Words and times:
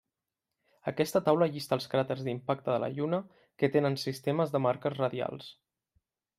Aquesta 0.91 1.21
taula 1.27 1.47
llista 1.57 1.77
els 1.77 1.85
cràters 1.91 2.25
d'impacte 2.29 2.67
de 2.73 2.79
la 2.85 2.91
Lluna 2.95 3.21
que 3.63 3.71
tenen 3.79 4.01
sistemes 4.07 4.57
de 4.57 4.65
marques 4.69 5.01
radials. 5.05 5.55